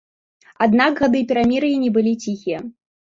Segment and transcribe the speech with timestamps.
[0.65, 2.65] Аднак гады перамір'я не былі ціхія.